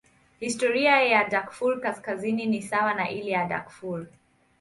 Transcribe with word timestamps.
Historia 0.39 1.01
ya 1.03 1.29
Darfur 1.29 1.81
Kaskazini 1.81 2.45
ni 2.45 2.61
sawa 2.61 2.93
na 2.93 3.09
ile 3.09 3.31
ya 3.31 3.45
Darfur. 3.45 4.05